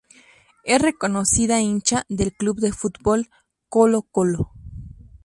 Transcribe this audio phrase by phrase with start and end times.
[0.63, 3.29] Es reconocida hincha del club de fútbol
[3.69, 4.51] Colo Colo.